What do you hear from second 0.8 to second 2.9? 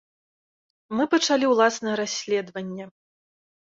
Мы пачалі ўласнае расследаванне.